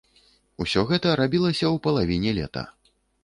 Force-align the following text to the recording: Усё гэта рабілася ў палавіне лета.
Усё 0.63 0.83
гэта 0.91 1.11
рабілася 1.21 1.65
ў 1.75 1.83
палавіне 1.85 2.31
лета. 2.41 2.67